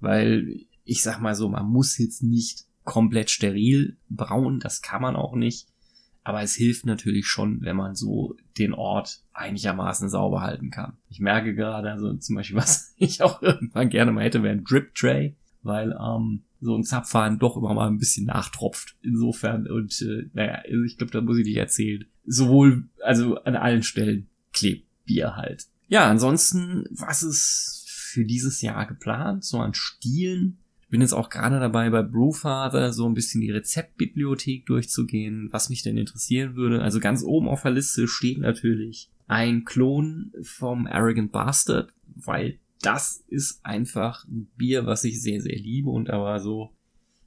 Weil 0.00 0.66
ich 0.84 1.02
sag 1.02 1.20
mal 1.20 1.34
so, 1.34 1.48
man 1.48 1.66
muss 1.66 1.98
jetzt 1.98 2.22
nicht 2.22 2.64
komplett 2.84 3.30
steril 3.30 3.96
brauen, 4.08 4.60
das 4.60 4.82
kann 4.82 5.02
man 5.02 5.16
auch 5.16 5.34
nicht. 5.34 5.68
Aber 6.22 6.42
es 6.42 6.54
hilft 6.54 6.86
natürlich 6.86 7.26
schon, 7.26 7.60
wenn 7.60 7.76
man 7.76 7.94
so 7.94 8.36
den 8.56 8.72
Ort 8.72 9.22
einigermaßen 9.34 10.08
sauber 10.08 10.40
halten 10.40 10.70
kann. 10.70 10.96
Ich 11.10 11.20
merke 11.20 11.54
gerade, 11.54 11.90
also 11.90 12.14
zum 12.14 12.36
Beispiel, 12.36 12.56
was 12.58 12.94
ich 12.96 13.22
auch 13.22 13.42
irgendwann 13.42 13.90
gerne 13.90 14.12
mal 14.12 14.24
hätte, 14.24 14.42
wäre 14.42 14.54
ein 14.54 14.64
Drip 14.64 14.94
Tray, 14.94 15.36
weil 15.62 15.92
ähm, 15.92 16.44
so 16.60 16.74
ein 16.74 16.84
Zapfhahn 16.84 17.38
doch 17.38 17.58
immer 17.58 17.74
mal 17.74 17.88
ein 17.88 17.98
bisschen 17.98 18.24
nachtropft. 18.24 18.96
Insofern, 19.02 19.66
und 19.66 20.00
äh, 20.00 20.30
naja, 20.32 20.62
also 20.64 20.82
ich 20.84 20.96
glaube, 20.96 21.12
da 21.12 21.20
muss 21.20 21.38
ich 21.38 21.44
nicht 21.44 21.56
erzählen. 21.56 22.06
Sowohl, 22.24 22.88
also 23.02 23.36
an 23.42 23.56
allen 23.56 23.82
Stellen 23.82 24.28
klebt 24.52 24.88
Bier 25.04 25.36
halt. 25.36 25.66
Ja, 25.88 26.08
ansonsten, 26.08 26.86
was 26.90 27.22
ist 27.22 27.84
für 27.86 28.24
dieses 28.24 28.62
Jahr 28.62 28.86
geplant? 28.86 29.44
So 29.44 29.58
an 29.58 29.74
Stilen 29.74 30.63
bin 30.94 31.00
jetzt 31.00 31.12
auch 31.12 31.28
gerade 31.28 31.58
dabei, 31.58 31.90
bei 31.90 32.04
Brewfather 32.04 32.92
so 32.92 33.04
ein 33.08 33.14
bisschen 33.14 33.40
die 33.40 33.50
Rezeptbibliothek 33.50 34.64
durchzugehen, 34.64 35.48
was 35.50 35.68
mich 35.68 35.82
denn 35.82 35.96
interessieren 35.96 36.54
würde. 36.54 36.82
Also 36.82 37.00
ganz 37.00 37.24
oben 37.24 37.48
auf 37.48 37.62
der 37.62 37.72
Liste 37.72 38.06
steht 38.06 38.38
natürlich 38.38 39.10
ein 39.26 39.64
Klon 39.64 40.30
vom 40.40 40.86
Arrogant 40.86 41.32
Bastard, 41.32 41.92
weil 42.14 42.60
das 42.80 43.24
ist 43.26 43.58
einfach 43.66 44.24
ein 44.28 44.46
Bier, 44.56 44.86
was 44.86 45.02
ich 45.02 45.20
sehr, 45.20 45.40
sehr 45.40 45.56
liebe 45.56 45.90
und 45.90 46.10
aber 46.10 46.38
so 46.38 46.70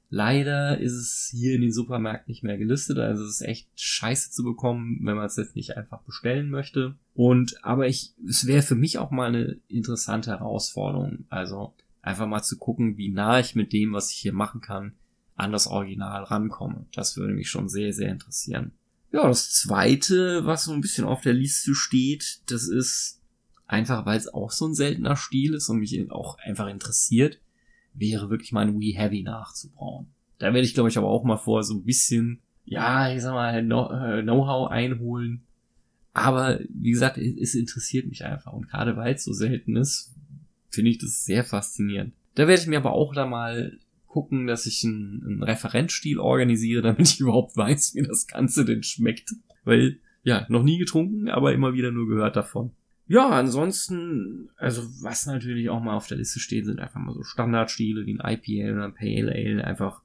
leider 0.08 0.78
ist 0.78 0.94
es 0.94 1.28
hier 1.30 1.54
in 1.54 1.60
den 1.60 1.72
Supermärkten 1.72 2.30
nicht 2.30 2.42
mehr 2.42 2.56
gelistet, 2.56 2.96
also 2.96 3.22
es 3.22 3.40
ist 3.40 3.46
echt 3.46 3.68
scheiße 3.76 4.30
zu 4.30 4.44
bekommen, 4.44 5.00
wenn 5.02 5.16
man 5.16 5.26
es 5.26 5.36
jetzt 5.36 5.56
nicht 5.56 5.76
einfach 5.76 6.00
bestellen 6.04 6.48
möchte. 6.48 6.96
Und 7.12 7.62
aber 7.62 7.86
ich, 7.86 8.14
es 8.26 8.46
wäre 8.46 8.62
für 8.62 8.76
mich 8.76 8.96
auch 8.96 9.10
mal 9.10 9.28
eine 9.28 9.60
interessante 9.68 10.30
Herausforderung. 10.30 11.26
Also 11.28 11.74
einfach 12.08 12.26
mal 12.26 12.42
zu 12.42 12.56
gucken, 12.56 12.96
wie 12.96 13.10
nah 13.10 13.38
ich 13.38 13.54
mit 13.54 13.72
dem, 13.72 13.92
was 13.92 14.10
ich 14.10 14.16
hier 14.16 14.32
machen 14.32 14.60
kann, 14.60 14.94
an 15.36 15.52
das 15.52 15.66
Original 15.66 16.24
rankomme. 16.24 16.86
Das 16.92 17.16
würde 17.16 17.34
mich 17.34 17.50
schon 17.50 17.68
sehr, 17.68 17.92
sehr 17.92 18.10
interessieren. 18.10 18.72
Ja, 19.12 19.26
das 19.28 19.52
zweite, 19.52 20.44
was 20.44 20.64
so 20.64 20.72
ein 20.72 20.80
bisschen 20.80 21.04
auf 21.04 21.20
der 21.20 21.34
Liste 21.34 21.74
steht, 21.74 22.40
das 22.50 22.66
ist 22.68 23.20
einfach, 23.66 24.06
weil 24.06 24.18
es 24.18 24.32
auch 24.32 24.50
so 24.50 24.66
ein 24.66 24.74
seltener 24.74 25.16
Stil 25.16 25.54
ist 25.54 25.68
und 25.68 25.78
mich 25.78 26.10
auch 26.10 26.38
einfach 26.38 26.68
interessiert, 26.68 27.40
wäre 27.92 28.30
wirklich 28.30 28.52
mal 28.52 28.66
ein 28.66 28.80
We 28.80 28.96
Heavy 28.96 29.22
nachzubrauen. 29.22 30.08
Da 30.38 30.46
werde 30.46 30.66
ich, 30.66 30.74
glaube 30.74 30.88
ich, 30.88 30.98
aber 30.98 31.08
auch 31.08 31.24
mal 31.24 31.36
vor 31.36 31.62
so 31.62 31.74
ein 31.74 31.84
bisschen, 31.84 32.40
ja, 32.64 33.12
ich 33.12 33.22
sag 33.22 33.32
mal, 33.32 33.58
äh, 33.58 34.22
Know-how 34.22 34.70
einholen. 34.70 35.42
Aber 36.12 36.58
wie 36.68 36.90
gesagt, 36.90 37.18
es 37.18 37.54
interessiert 37.54 38.06
mich 38.06 38.24
einfach. 38.24 38.52
Und 38.52 38.68
gerade 38.68 38.96
weil 38.96 39.14
es 39.14 39.24
so 39.24 39.32
selten 39.32 39.76
ist, 39.76 40.14
finde 40.70 40.90
ich 40.90 40.98
das 40.98 41.24
sehr 41.24 41.44
faszinierend. 41.44 42.14
Da 42.34 42.46
werde 42.46 42.62
ich 42.62 42.68
mir 42.68 42.78
aber 42.78 42.92
auch 42.92 43.14
da 43.14 43.26
mal 43.26 43.78
gucken, 44.06 44.46
dass 44.46 44.66
ich 44.66 44.84
einen, 44.84 45.22
einen 45.24 45.42
Referenzstil 45.42 46.18
organisiere, 46.18 46.82
damit 46.82 47.00
ich 47.08 47.20
überhaupt 47.20 47.56
weiß, 47.56 47.94
wie 47.94 48.02
das 48.02 48.26
Ganze 48.26 48.64
denn 48.64 48.82
schmeckt. 48.82 49.34
Weil, 49.64 49.98
ja, 50.22 50.46
noch 50.48 50.62
nie 50.62 50.78
getrunken, 50.78 51.28
aber 51.28 51.52
immer 51.52 51.74
wieder 51.74 51.90
nur 51.90 52.08
gehört 52.08 52.36
davon. 52.36 52.72
Ja, 53.06 53.30
ansonsten, 53.30 54.50
also 54.58 54.82
was 55.02 55.24
natürlich 55.24 55.70
auch 55.70 55.80
mal 55.80 55.96
auf 55.96 56.08
der 56.08 56.18
Liste 56.18 56.40
steht, 56.40 56.66
sind 56.66 56.78
einfach 56.78 57.00
mal 57.00 57.14
so 57.14 57.22
Standardstile 57.22 58.04
wie 58.04 58.18
ein 58.18 58.20
IPA 58.20 58.72
oder 58.74 58.84
ein 58.84 58.94
Pale 58.94 59.32
Ale, 59.32 59.64
einfach 59.64 60.02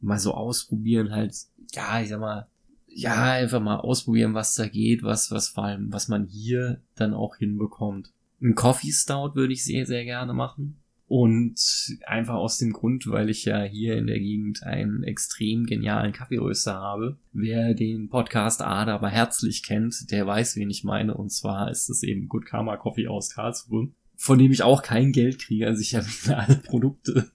mal 0.00 0.18
so 0.18 0.32
ausprobieren, 0.32 1.10
halt, 1.10 1.34
ja, 1.72 2.00
ich 2.00 2.08
sag 2.08 2.20
mal, 2.20 2.46
ja, 2.86 3.32
einfach 3.32 3.60
mal 3.60 3.76
ausprobieren, 3.76 4.34
was 4.34 4.54
da 4.54 4.68
geht, 4.68 5.02
was, 5.02 5.32
was 5.32 5.48
vor 5.48 5.64
allem, 5.64 5.92
was 5.92 6.06
man 6.06 6.26
hier 6.26 6.80
dann 6.94 7.14
auch 7.14 7.36
hinbekommt. 7.36 8.12
Ein 8.40 8.54
Coffee 8.54 8.92
Stout 8.92 9.34
würde 9.34 9.52
ich 9.52 9.64
sehr, 9.64 9.86
sehr 9.86 10.04
gerne 10.04 10.34
machen. 10.34 10.82
Und 11.08 11.60
einfach 12.04 12.34
aus 12.34 12.58
dem 12.58 12.72
Grund, 12.72 13.06
weil 13.06 13.30
ich 13.30 13.44
ja 13.44 13.62
hier 13.62 13.96
in 13.96 14.08
der 14.08 14.18
Gegend 14.18 14.64
einen 14.64 15.04
extrem 15.04 15.64
genialen 15.64 16.12
Kaffeeröster 16.12 16.74
habe. 16.74 17.16
Wer 17.32 17.74
den 17.74 18.08
Podcast 18.08 18.60
Ada 18.60 18.96
aber 18.96 19.08
herzlich 19.08 19.62
kennt, 19.62 20.10
der 20.10 20.26
weiß, 20.26 20.56
wen 20.56 20.68
ich 20.68 20.82
meine. 20.82 21.14
Und 21.14 21.30
zwar 21.30 21.70
ist 21.70 21.88
es 21.88 22.02
eben 22.02 22.28
Good 22.28 22.46
Karma 22.46 22.76
Coffee 22.76 23.06
aus 23.06 23.30
Karlsruhe, 23.30 23.90
von 24.16 24.38
dem 24.38 24.50
ich 24.50 24.64
auch 24.64 24.82
kein 24.82 25.12
Geld 25.12 25.38
kriege. 25.38 25.68
Also 25.68 25.80
ich 25.80 25.94
habe 25.94 26.06
alle 26.36 26.56
Produkte, 26.56 27.30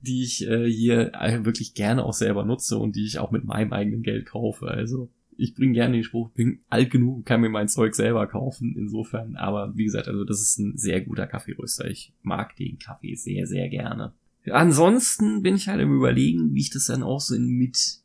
die 0.00 0.22
ich 0.22 0.48
äh, 0.48 0.66
hier 0.66 1.12
wirklich 1.42 1.74
gerne 1.74 2.02
auch 2.02 2.14
selber 2.14 2.46
nutze 2.46 2.78
und 2.78 2.96
die 2.96 3.04
ich 3.04 3.18
auch 3.18 3.30
mit 3.30 3.44
meinem 3.44 3.74
eigenen 3.74 4.02
Geld 4.02 4.24
kaufe. 4.24 4.68
Also 4.68 5.10
ich 5.40 5.54
bringe 5.54 5.72
gerne 5.72 5.94
den 5.94 6.04
Spruch, 6.04 6.30
bin 6.30 6.60
alt 6.68 6.90
genug 6.90 7.24
kann 7.24 7.40
mir 7.40 7.48
mein 7.48 7.68
Zeug 7.68 7.94
selber 7.94 8.26
kaufen. 8.26 8.74
Insofern, 8.76 9.36
aber 9.36 9.76
wie 9.76 9.84
gesagt, 9.84 10.08
also 10.08 10.24
das 10.24 10.40
ist 10.40 10.58
ein 10.58 10.76
sehr 10.76 11.00
guter 11.00 11.26
Kaffeeröster. 11.26 11.88
Ich 11.88 12.12
mag 12.22 12.54
den 12.56 12.78
Kaffee 12.78 13.14
sehr, 13.14 13.46
sehr 13.46 13.68
gerne. 13.68 14.12
Ansonsten 14.50 15.42
bin 15.42 15.56
ich 15.56 15.68
halt 15.68 15.80
im 15.80 15.94
Überlegen, 15.94 16.54
wie 16.54 16.60
ich 16.60 16.70
das 16.70 16.86
dann 16.86 17.02
auch 17.02 17.20
so 17.20 17.34
in, 17.34 17.46
mit 17.46 18.00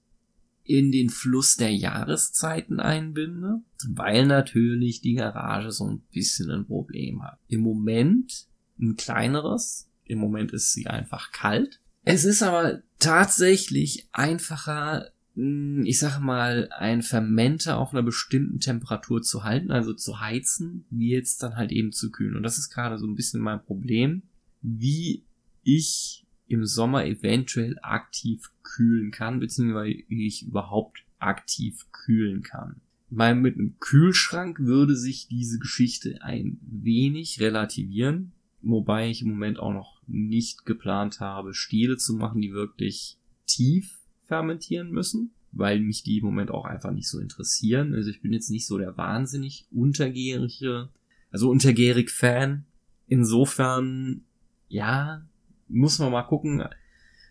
in 0.64 0.92
den 0.92 1.10
Fluss 1.10 1.58
der 1.58 1.74
Jahreszeiten 1.74 2.80
einbinde, 2.80 3.62
weil 3.88 4.26
natürlich 4.26 5.02
die 5.02 5.14
Garage 5.14 5.72
so 5.72 5.88
ein 5.88 6.02
bisschen 6.12 6.50
ein 6.50 6.66
Problem 6.66 7.24
hat. 7.24 7.40
Im 7.48 7.62
Moment 7.62 8.48
ein 8.80 8.96
kleineres, 8.96 9.90
im 10.06 10.20
Moment 10.20 10.52
ist 10.52 10.74
sie 10.74 10.88
einfach 10.88 11.32
kalt. 11.32 11.82
Es 12.04 12.26
ist 12.26 12.44
aber 12.44 12.82
tatsächlich 13.00 14.08
einfacher, 14.12 15.12
ich 15.36 16.00
sag 16.00 16.20
mal, 16.20 16.70
ein 16.72 17.02
Fermenter 17.02 17.78
auf 17.78 17.92
einer 17.92 18.04
bestimmten 18.04 18.60
Temperatur 18.60 19.22
zu 19.22 19.44
halten, 19.44 19.72
also 19.72 19.94
zu 19.94 20.22
heizen, 20.22 20.86
wie 20.90 21.10
jetzt 21.10 21.44
dann 21.44 21.58
halt 21.58 21.72
eben 21.72 21.92
zu 21.92 22.10
kühlen. 22.10 22.38
Und 22.38 22.44
das 22.44 22.58
ist 22.58 22.70
gerade 22.70 22.98
so 22.98 23.06
ein 23.06 23.16
bisschen 23.16 23.42
mein 23.42 23.62
Problem, 23.62 24.24
wie 24.62 25.26
ich 25.64 26.26
im 26.48 26.66
Sommer 26.66 27.06
eventuell 27.06 27.78
aktiv 27.82 28.52
kühlen 28.64 29.12
kann, 29.12 29.40
beziehungsweise 29.40 29.98
wie 30.08 30.28
ich 30.28 30.48
überhaupt 30.48 31.04
aktiv 31.20 31.86
kühlen 31.92 32.42
kann. 32.42 32.82
Weil 33.10 33.36
mit 33.36 33.56
einem 33.56 33.78
Kühlschrank 33.80 34.60
würde 34.60 34.96
sich 34.96 35.28
diese 35.28 35.60
Geschichte 35.60 36.20
ein 36.22 36.60
wenig 36.62 37.42
relativieren, 37.42 38.32
wobei 38.62 39.10
ich 39.10 39.22
im 39.22 39.30
Moment 39.30 39.60
auch 39.60 39.74
noch 39.74 40.02
nicht 40.08 40.66
geplant 40.66 41.20
habe, 41.20 41.54
Stiele 41.54 41.98
zu 41.98 42.16
machen, 42.16 42.42
die 42.42 42.54
wirklich 42.54 43.18
tief 43.46 44.00
fermentieren 44.26 44.92
müssen, 44.92 45.32
weil 45.52 45.80
mich 45.80 46.04
die 46.04 46.18
im 46.18 46.26
Moment 46.26 46.52
auch 46.52 46.66
einfach 46.66 46.92
nicht 46.92 47.08
so 47.08 47.20
interessieren. 47.20 47.94
Also 47.94 48.10
ich 48.10 48.22
bin 48.22 48.34
jetzt 48.34 48.50
nicht 48.50 48.68
so 48.68 48.78
der 48.78 48.98
wahnsinnig 48.98 49.68
untergärige, 49.72 50.90
also 51.32 51.50
untergärig 51.50 52.12
Fan. 52.12 52.66
Insofern, 53.08 54.26
ja, 54.68 55.26
muss 55.68 56.00
man 56.00 56.12
mal 56.12 56.24
gucken. 56.24 56.64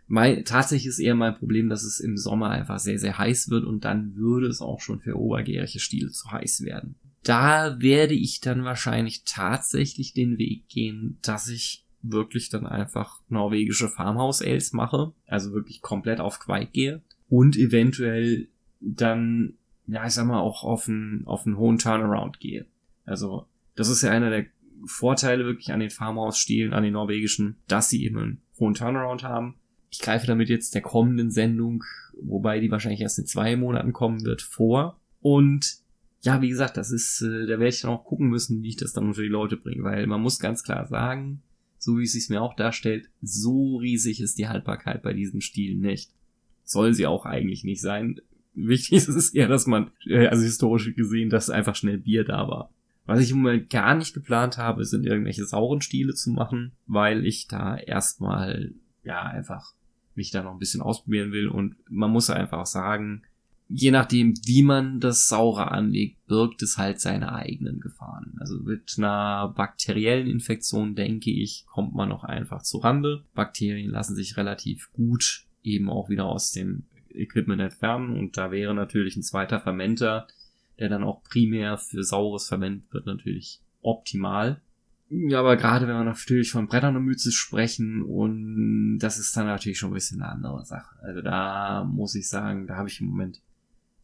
Mein, 0.07 0.45
tatsächlich 0.45 0.87
ist 0.87 0.99
eher 0.99 1.15
mein 1.15 1.35
Problem, 1.35 1.69
dass 1.69 1.83
es 1.83 2.01
im 2.01 2.17
Sommer 2.17 2.51
einfach 2.51 2.79
sehr, 2.79 2.99
sehr 2.99 3.17
heiß 3.17 3.49
wird 3.49 3.65
und 3.65 3.85
dann 3.85 4.17
würde 4.17 4.47
es 4.47 4.61
auch 4.61 4.81
schon 4.81 5.01
für 5.01 5.19
obergärige 5.19 5.79
Stile 5.79 6.11
zu 6.11 6.31
heiß 6.31 6.63
werden. 6.63 6.97
Da 7.23 7.81
werde 7.81 8.13
ich 8.13 8.41
dann 8.41 8.65
wahrscheinlich 8.65 9.25
tatsächlich 9.25 10.13
den 10.13 10.37
Weg 10.37 10.69
gehen, 10.69 11.19
dass 11.23 11.49
ich 11.49 11.84
wirklich 12.05 12.51
dann 12.51 12.67
einfach 12.67 13.21
norwegische 13.29 13.89
Farmhouse 13.89 14.43
Ales 14.43 14.73
mache, 14.73 15.13
also 15.27 15.53
wirklich 15.53 15.81
komplett 15.81 16.21
auf 16.21 16.39
Quake 16.39 16.71
gehe 16.71 17.03
und 17.29 17.57
eventuell 17.57 18.49
dann, 18.81 19.55
ja, 19.87 20.07
ich 20.07 20.13
sag 20.13 20.27
mal, 20.27 20.41
auch 20.41 20.65
auf 20.65 20.89
einen, 20.89 21.27
auf 21.27 21.47
einen 21.47 21.57
hohen 21.57 21.79
Turnaround 21.79 22.41
gehe. 22.41 22.67
Also, 23.07 23.47
das 23.75 23.89
ist 23.89 24.03
ja 24.03 24.11
einer 24.11 24.31
der 24.31 24.47
Vorteile 24.87 25.47
wirklich 25.47 25.73
an 25.73 25.81
den 25.81 25.91
Farmhouse-Stilen, 25.91 26.75
an 26.75 26.83
den 26.83 26.93
norwegischen, 26.93 27.57
dass 27.69 27.89
sie 27.89 28.05
eben 28.05 28.19
einen 28.19 28.43
hohen 28.59 28.75
Turnaround 28.75 29.23
haben. 29.23 29.57
Ich 29.91 30.01
greife 30.01 30.27
damit 30.27 30.49
jetzt 30.49 30.75
der 30.75 30.83
kommenden 30.83 31.31
Sendung, 31.31 31.85
wobei 32.21 32.61
die 32.61 32.71
wahrscheinlich 32.71 33.01
erst 33.01 33.19
in 33.19 33.27
zwei 33.27 33.57
Monaten 33.57 33.93
kommen 33.93 34.25
wird, 34.25 34.43
vor. 34.43 35.01
Und 35.21 35.79
ja, 36.21 36.41
wie 36.43 36.49
gesagt, 36.49 36.77
das 36.77 36.91
ist, 36.91 37.23
äh, 37.23 37.47
da 37.47 37.59
werde 37.59 37.69
ich 37.69 37.83
dann 37.83 37.91
auch 37.91 38.05
gucken 38.05 38.29
müssen, 38.29 38.63
wie 38.63 38.71
ich 38.71 38.77
das 38.77 38.93
dann 38.93 39.07
unter 39.07 39.23
die 39.23 39.29
Leute 39.29 39.57
bringe, 39.57 39.85
weil 39.85 40.07
man 40.07 40.21
muss 40.21 40.39
ganz 40.39 40.63
klar 40.63 40.87
sagen, 40.87 41.43
so 41.85 41.99
wie 41.99 42.05
es 42.05 42.13
sich 42.13 42.31
mir 42.31 42.41
auch 42.41 42.57
darstellt, 42.57 43.11
so 43.21 43.77
riesig 43.77 44.23
ist 44.23 44.39
die 44.39 44.49
Haltbarkeit 44.49 45.03
bei 45.03 45.13
diesem 45.13 45.43
Stil 45.43 45.77
nicht. 45.77 46.11
Soll 46.65 46.95
sie 46.95 47.07
auch 47.07 47.27
eigentlich 47.27 47.63
nicht 47.63 47.83
sein. 47.83 48.23
Wichtig 48.55 48.93
ist 48.97 49.09
es 49.09 49.35
eher, 49.35 49.49
dass 49.49 49.67
man, 49.67 49.91
äh, 50.07 50.29
also 50.29 50.43
historisch 50.43 50.95
gesehen, 50.95 51.29
dass 51.29 51.51
einfach 51.51 51.77
schnell 51.77 51.99
Bier 51.99 52.25
da 52.25 52.49
war. 52.49 52.71
Was 53.05 53.21
ich 53.21 53.33
im 53.33 53.43
Moment 53.43 53.69
gar 53.69 53.95
nicht 53.95 54.15
geplant 54.15 54.57
habe, 54.57 54.87
sind 54.87 55.05
irgendwelche 55.05 55.45
sauren 55.45 55.83
Stile 55.83 56.15
zu 56.15 56.31
machen, 56.31 56.73
weil 56.87 57.27
ich 57.27 57.49
da 57.49 57.77
erstmal, 57.77 58.73
ja, 59.03 59.21
einfach 59.21 59.75
mich 60.15 60.31
da 60.31 60.43
noch 60.43 60.53
ein 60.53 60.59
bisschen 60.59 60.81
ausprobieren 60.81 61.33
will 61.33 61.49
und 61.49 61.77
man 61.91 62.11
muss 62.11 62.31
einfach 62.31 62.65
sagen, 62.65 63.25
je 63.69 63.91
nachdem, 63.91 64.35
wie 64.45 64.63
man 64.63 65.01
das 65.01 65.29
Saure 65.29 65.71
anlegt, 65.71 66.27
birgt 66.27 66.63
es 66.63 66.79
halt 66.79 67.01
seine 67.01 67.33
eigenen 67.33 67.81
Gefahren. 67.81 68.37
Also 68.39 68.59
mit 68.61 68.95
einer 68.99 69.53
bakteriellen 69.57 70.27
Infektion, 70.27 70.95
denke 70.95 71.31
ich, 71.31 71.65
kommt 71.67 71.95
man 71.95 72.09
noch 72.09 72.25
einfach 72.25 72.63
zu 72.63 72.79
Rande. 72.79 73.25
Bakterien 73.35 73.91
lassen 73.91 74.15
sich 74.15 74.37
relativ 74.37 74.93
gut 74.93 75.47
eben 75.63 75.89
auch 75.89 76.09
wieder 76.09 76.27
aus 76.27 76.53
dem 76.53 76.85
Equipment 77.11 77.61
entfernen 77.61 78.17
und 78.17 78.37
da 78.37 78.51
wäre 78.51 78.75
natürlich 78.75 79.17
ein 79.17 79.23
zweiter 79.23 79.61
Fermenter, 79.61 80.27
der 80.79 80.89
dann 80.89 81.05
auch 81.05 81.23
primär 81.23 81.79
für 81.79 82.03
saures 82.03 82.49
verwendet 82.49 82.93
wird, 82.93 83.07
natürlich 83.07 83.61
optimal. 83.81 84.61
Ja, 85.11 85.41
aber 85.41 85.57
gerade 85.57 85.87
wenn 85.87 85.97
wir 85.97 86.05
natürlich 86.05 86.51
von 86.51 86.67
Brettern 86.67 86.97
und 86.97 87.05
Mütze 87.05 87.31
sprechen 87.31 88.03
und 88.03 88.99
das 88.99 89.19
ist 89.19 89.37
dann 89.37 89.47
natürlich 89.47 89.79
schon 89.79 89.91
ein 89.91 89.95
bisschen 89.95 90.23
eine 90.23 90.33
andere 90.33 90.65
Sache. 90.65 90.97
Also 91.03 91.21
da 91.21 91.85
muss 91.85 92.15
ich 92.15 92.29
sagen, 92.29 92.67
da 92.67 92.77
habe 92.77 92.89
ich 92.89 93.01
im 93.01 93.09
Moment 93.09 93.41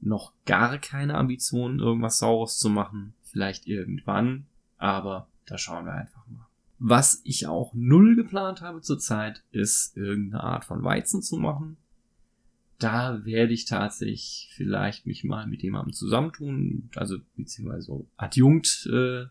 noch 0.01 0.33
gar 0.47 0.79
keine 0.79 1.15
Ambitionen, 1.15 1.81
irgendwas 1.81 2.19
Saures 2.19 2.59
zu 2.59 2.71
machen. 2.71 3.15
Vielleicht 3.23 3.67
irgendwann, 3.67 4.47
aber 4.79 5.29
da 5.47 5.59
schauen 5.59 5.85
wir 5.85 5.93
einfach 5.93 6.27
mal. 6.29 6.47
Was 6.79 7.21
ich 7.25 7.47
auch 7.47 7.75
null 7.75 8.17
geplant 8.17 8.63
habe 8.63 8.81
zurzeit, 8.81 9.43
ist 9.53 9.97
irgendeine 9.97 10.43
Art 10.43 10.65
von 10.65 10.83
Weizen 10.83 11.23
zu 11.23 11.37
machen. 11.37 11.77
Da 12.79 13.25
werde 13.27 13.53
ich 13.53 13.67
tatsächlich 13.67 14.51
vielleicht 14.55 15.07
mich 15.07 15.23
mal 15.23 15.47
mit 15.47 15.63
jemandem 15.63 15.93
zusammentun, 15.93 16.89
also 16.97 17.19
beziehungsweise 17.37 18.07
adjunkt, 18.17 18.89
äh, 18.91 19.27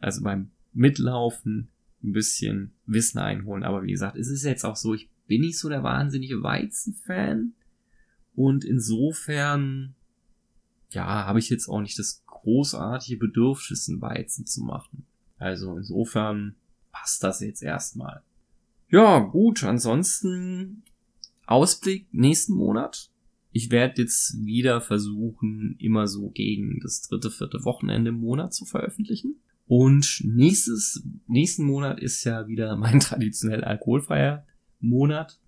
also 0.00 0.22
beim 0.22 0.50
Mitlaufen 0.72 1.68
ein 2.02 2.12
bisschen 2.12 2.72
Wissen 2.86 3.18
einholen. 3.18 3.64
Aber 3.64 3.82
wie 3.82 3.92
gesagt, 3.92 4.16
es 4.16 4.28
ist 4.28 4.44
jetzt 4.44 4.64
auch 4.64 4.76
so, 4.76 4.94
ich 4.94 5.10
bin 5.26 5.42
ich 5.42 5.58
so 5.58 5.68
der 5.68 5.82
wahnsinnige 5.82 6.42
Weizen-Fan. 6.42 7.52
Und 8.34 8.64
insofern, 8.64 9.94
ja, 10.94 11.26
habe 11.26 11.38
ich 11.38 11.50
jetzt 11.50 11.68
auch 11.68 11.80
nicht 11.80 11.98
das 11.98 12.24
großartige 12.26 13.18
Bedürfnis, 13.18 13.88
einen 13.88 14.00
Weizen 14.00 14.46
zu 14.46 14.62
machen. 14.62 15.06
Also 15.38 15.76
insofern 15.76 16.54
passt 16.92 17.22
das 17.22 17.40
jetzt 17.40 17.62
erstmal. 17.62 18.22
Ja, 18.88 19.18
gut, 19.18 19.64
ansonsten 19.64 20.84
Ausblick 21.46 22.06
nächsten 22.12 22.54
Monat. 22.54 23.10
Ich 23.50 23.70
werde 23.70 24.02
jetzt 24.02 24.44
wieder 24.44 24.80
versuchen, 24.80 25.76
immer 25.78 26.06
so 26.06 26.30
gegen 26.30 26.80
das 26.80 27.02
dritte, 27.02 27.30
vierte 27.30 27.64
Wochenende 27.64 28.10
im 28.10 28.20
Monat 28.20 28.52
zu 28.52 28.64
veröffentlichen. 28.64 29.36
Und 29.66 30.22
nächstes, 30.24 31.02
nächsten 31.26 31.64
Monat 31.64 32.00
ist 32.00 32.24
ja 32.24 32.48
wieder 32.48 32.76
mein 32.76 33.00
traditionell 33.00 33.64
alkoholfreier 33.64 34.46
Monat. 34.80 35.40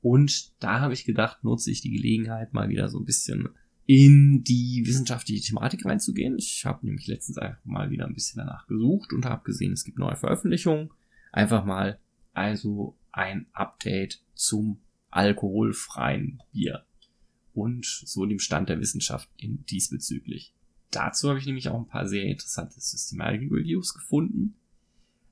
Und 0.00 0.52
da 0.60 0.80
habe 0.80 0.94
ich 0.94 1.04
gedacht, 1.04 1.44
nutze 1.44 1.70
ich 1.70 1.82
die 1.82 1.90
Gelegenheit, 1.90 2.54
mal 2.54 2.68
wieder 2.68 2.88
so 2.88 2.98
ein 2.98 3.04
bisschen 3.04 3.50
in 3.92 4.44
die 4.44 4.84
wissenschaftliche 4.86 5.42
Thematik 5.42 5.84
reinzugehen. 5.84 6.38
Ich 6.38 6.64
habe 6.64 6.86
nämlich 6.86 7.08
letztens 7.08 7.38
einfach 7.38 7.64
mal 7.64 7.90
wieder 7.90 8.06
ein 8.06 8.14
bisschen 8.14 8.38
danach 8.38 8.68
gesucht 8.68 9.12
und 9.12 9.24
habe 9.24 9.42
gesehen, 9.42 9.72
es 9.72 9.82
gibt 9.82 9.98
neue 9.98 10.14
Veröffentlichungen. 10.14 10.90
Einfach 11.32 11.64
mal 11.64 11.98
also 12.32 12.96
ein 13.10 13.46
Update 13.52 14.22
zum 14.36 14.78
alkoholfreien 15.10 16.40
Bier 16.52 16.84
und 17.52 17.84
so 17.84 18.26
dem 18.26 18.38
Stand 18.38 18.68
der 18.68 18.78
Wissenschaft 18.78 19.28
in 19.36 19.66
diesbezüglich. 19.66 20.54
Dazu 20.92 21.28
habe 21.28 21.40
ich 21.40 21.46
nämlich 21.46 21.68
auch 21.68 21.80
ein 21.80 21.88
paar 21.88 22.06
sehr 22.06 22.26
interessante 22.26 22.78
Systematic 22.78 23.50
Reviews 23.50 23.92
gefunden. 23.92 24.54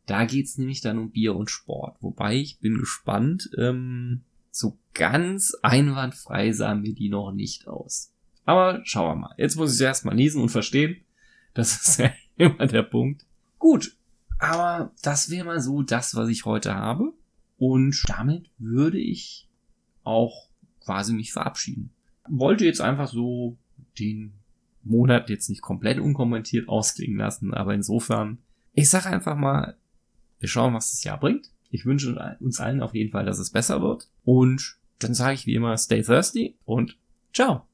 Da 0.06 0.24
geht's 0.24 0.58
nämlich 0.58 0.80
dann 0.80 0.98
um 0.98 1.12
Bier 1.12 1.36
und 1.36 1.48
Sport. 1.48 1.96
Wobei 2.00 2.34
ich 2.34 2.58
bin 2.58 2.76
gespannt, 2.76 3.50
ähm, 3.56 4.22
so 4.50 4.80
ganz 4.94 5.54
einwandfrei 5.62 6.50
sahen 6.50 6.80
mir 6.80 6.92
die 6.96 7.08
noch 7.08 7.30
nicht 7.30 7.68
aus. 7.68 8.12
Aber 8.48 8.80
schauen 8.84 9.10
wir 9.10 9.14
mal. 9.14 9.34
Jetzt 9.36 9.56
muss 9.56 9.72
ich 9.72 9.74
es 9.74 9.82
erstmal 9.82 10.16
lesen 10.16 10.40
und 10.40 10.48
verstehen. 10.48 10.96
Das 11.52 11.86
ist 11.86 11.98
ja 11.98 12.10
immer 12.38 12.66
der 12.66 12.82
Punkt. 12.82 13.26
Gut, 13.58 13.94
aber 14.38 14.90
das 15.02 15.28
wäre 15.28 15.44
mal 15.44 15.60
so 15.60 15.82
das, 15.82 16.14
was 16.14 16.30
ich 16.30 16.46
heute 16.46 16.74
habe. 16.74 17.12
Und 17.58 18.02
damit 18.08 18.50
würde 18.56 18.96
ich 18.96 19.50
auch 20.02 20.48
quasi 20.80 21.12
mich 21.12 21.30
verabschieden. 21.30 21.90
Wollte 22.26 22.64
jetzt 22.64 22.80
einfach 22.80 23.08
so 23.08 23.58
den 23.98 24.32
Monat 24.82 25.28
jetzt 25.28 25.50
nicht 25.50 25.60
komplett 25.60 25.98
unkommentiert 25.98 26.70
ausklingen 26.70 27.18
lassen, 27.18 27.52
aber 27.52 27.74
insofern, 27.74 28.38
ich 28.72 28.88
sage 28.88 29.10
einfach 29.10 29.36
mal, 29.36 29.76
wir 30.40 30.48
schauen, 30.48 30.72
was 30.72 30.92
das 30.92 31.04
Jahr 31.04 31.20
bringt. 31.20 31.50
Ich 31.68 31.84
wünsche 31.84 32.38
uns 32.40 32.60
allen 32.60 32.80
auf 32.80 32.94
jeden 32.94 33.10
Fall, 33.10 33.26
dass 33.26 33.38
es 33.38 33.50
besser 33.50 33.82
wird. 33.82 34.08
Und 34.24 34.78
dann 35.00 35.12
sage 35.12 35.34
ich 35.34 35.44
wie 35.44 35.54
immer, 35.54 35.76
stay 35.76 36.00
thirsty 36.00 36.56
und 36.64 36.96
ciao. 37.34 37.67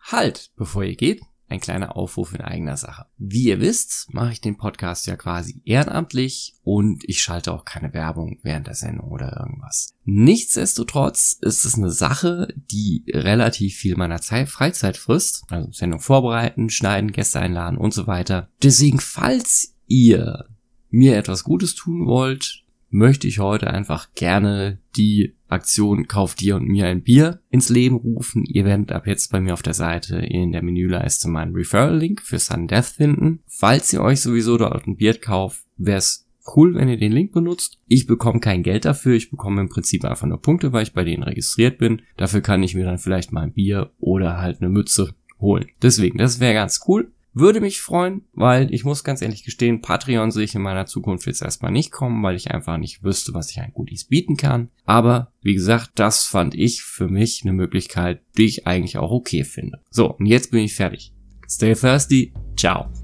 Halt, 0.00 0.50
bevor 0.56 0.84
ihr 0.84 0.96
geht, 0.96 1.22
ein 1.48 1.60
kleiner 1.60 1.96
Aufruf 1.96 2.34
in 2.34 2.40
eigener 2.40 2.76
Sache. 2.76 3.06
Wie 3.16 3.44
ihr 3.44 3.60
wisst, 3.60 4.12
mache 4.12 4.32
ich 4.32 4.40
den 4.40 4.56
Podcast 4.56 5.06
ja 5.06 5.16
quasi 5.16 5.62
ehrenamtlich 5.64 6.54
und 6.62 7.02
ich 7.06 7.22
schalte 7.22 7.52
auch 7.52 7.64
keine 7.64 7.92
Werbung 7.92 8.38
während 8.42 8.66
der 8.66 8.74
Sendung 8.74 9.10
oder 9.10 9.36
irgendwas. 9.38 9.94
Nichtsdestotrotz 10.04 11.38
ist 11.40 11.64
es 11.64 11.76
eine 11.76 11.90
Sache, 11.90 12.48
die 12.56 13.04
relativ 13.08 13.76
viel 13.76 13.96
meiner 13.96 14.20
Zeit, 14.20 14.48
Freizeit 14.48 14.96
frisst. 14.96 15.44
Also 15.48 15.70
Sendung 15.72 16.00
vorbereiten, 16.00 16.70
schneiden, 16.70 17.12
Gäste 17.12 17.40
einladen 17.40 17.78
und 17.78 17.94
so 17.94 18.06
weiter. 18.06 18.48
Deswegen, 18.62 19.00
falls 19.00 19.74
ihr 19.86 20.46
mir 20.90 21.16
etwas 21.16 21.44
Gutes 21.44 21.74
tun 21.74 22.06
wollt, 22.06 22.63
möchte 22.94 23.26
ich 23.26 23.40
heute 23.40 23.68
einfach 23.68 24.14
gerne 24.14 24.78
die 24.96 25.34
Aktion 25.48 26.06
Kauf 26.06 26.36
dir 26.36 26.54
und 26.54 26.68
mir 26.68 26.86
ein 26.86 27.02
Bier 27.02 27.40
ins 27.50 27.68
Leben 27.68 27.96
rufen. 27.96 28.44
Ihr 28.44 28.64
werdet 28.64 28.92
ab 28.92 29.08
jetzt 29.08 29.32
bei 29.32 29.40
mir 29.40 29.52
auf 29.52 29.62
der 29.62 29.74
Seite 29.74 30.18
in 30.18 30.52
der 30.52 30.62
Menüleiste 30.62 31.28
meinen 31.28 31.54
Referral-Link 31.54 32.22
für 32.22 32.38
Sun 32.38 32.68
Death 32.68 32.84
finden. 32.84 33.40
Falls 33.48 33.92
ihr 33.92 34.00
euch 34.00 34.20
sowieso 34.20 34.56
dort 34.58 34.86
ein 34.86 34.96
Bier 34.96 35.14
kauft, 35.14 35.64
wäre 35.76 35.98
es 35.98 36.28
cool, 36.54 36.76
wenn 36.76 36.88
ihr 36.88 36.96
den 36.96 37.10
Link 37.10 37.32
benutzt. 37.32 37.80
Ich 37.88 38.06
bekomme 38.06 38.38
kein 38.38 38.62
Geld 38.62 38.84
dafür, 38.84 39.14
ich 39.14 39.30
bekomme 39.30 39.60
im 39.60 39.68
Prinzip 39.68 40.04
einfach 40.04 40.28
nur 40.28 40.40
Punkte, 40.40 40.72
weil 40.72 40.84
ich 40.84 40.92
bei 40.92 41.02
denen 41.02 41.24
registriert 41.24 41.78
bin. 41.78 42.02
Dafür 42.16 42.42
kann 42.42 42.62
ich 42.62 42.76
mir 42.76 42.84
dann 42.84 42.98
vielleicht 42.98 43.32
mal 43.32 43.42
ein 43.42 43.54
Bier 43.54 43.90
oder 43.98 44.40
halt 44.40 44.60
eine 44.60 44.70
Mütze 44.70 45.14
holen. 45.40 45.66
Deswegen, 45.82 46.18
das 46.18 46.38
wäre 46.38 46.54
ganz 46.54 46.80
cool. 46.86 47.10
Würde 47.34 47.60
mich 47.60 47.80
freuen, 47.80 48.22
weil 48.32 48.72
ich 48.72 48.84
muss 48.84 49.02
ganz 49.02 49.20
ehrlich 49.20 49.44
gestehen, 49.44 49.80
Patreon 49.80 50.30
sehe 50.30 50.44
ich 50.44 50.54
in 50.54 50.62
meiner 50.62 50.86
Zukunft 50.86 51.26
jetzt 51.26 51.42
erstmal 51.42 51.72
nicht 51.72 51.90
kommen, 51.90 52.22
weil 52.22 52.36
ich 52.36 52.52
einfach 52.52 52.78
nicht 52.78 53.02
wüsste, 53.02 53.34
was 53.34 53.50
ich 53.50 53.60
an 53.60 53.72
Goodies 53.74 54.04
bieten 54.04 54.36
kann. 54.36 54.70
Aber 54.84 55.32
wie 55.42 55.54
gesagt, 55.54 55.90
das 55.96 56.24
fand 56.24 56.54
ich 56.54 56.82
für 56.82 57.08
mich 57.08 57.42
eine 57.42 57.52
Möglichkeit, 57.52 58.22
die 58.38 58.44
ich 58.44 58.66
eigentlich 58.66 58.98
auch 58.98 59.10
okay 59.10 59.42
finde. 59.42 59.80
So, 59.90 60.12
und 60.12 60.26
jetzt 60.26 60.52
bin 60.52 60.60
ich 60.60 60.74
fertig. 60.74 61.12
Stay 61.48 61.74
thirsty. 61.74 62.32
Ciao. 62.56 63.03